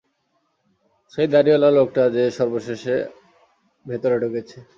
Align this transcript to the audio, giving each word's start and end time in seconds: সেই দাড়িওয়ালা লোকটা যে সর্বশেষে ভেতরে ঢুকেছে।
সেই 1.13 1.27
দাড়িওয়ালা 1.27 1.69
লোকটা 1.77 2.03
যে 2.15 2.23
সর্বশেষে 2.37 2.95
ভেতরে 3.85 4.15
ঢুকেছে। 4.23 4.57